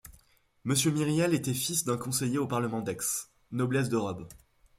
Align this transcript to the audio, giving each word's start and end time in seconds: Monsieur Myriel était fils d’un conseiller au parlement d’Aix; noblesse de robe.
Monsieur 0.63 0.89
Myriel 0.89 1.35
était 1.35 1.53
fils 1.53 1.83
d’un 1.85 1.95
conseiller 1.95 2.39
au 2.39 2.47
parlement 2.47 2.81
d’Aix; 2.81 3.29
noblesse 3.51 3.87
de 3.89 3.97
robe. 3.97 4.27